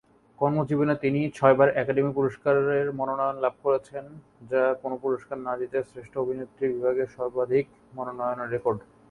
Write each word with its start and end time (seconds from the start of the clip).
কর্মজীবনে 0.39 0.95
তিনি 1.03 1.19
ছয়বার 1.37 1.69
একাডেমি 1.81 2.11
পুরস্কারের 2.17 2.87
মনোনয়ন 2.99 3.37
লাভ 3.43 3.53
করেছেন, 3.65 4.05
যা 4.51 4.63
কোন 4.81 4.91
পুরস্কার 5.03 5.37
না 5.47 5.53
জিতে 5.59 5.79
শ্রেষ্ঠ 5.89 6.13
অভিনেত্রী 6.23 6.65
বিভাগে 6.73 7.03
সর্বাধিক 7.15 7.65
মনোনয়নের 7.97 8.51
রেকর্ড। 8.53 8.79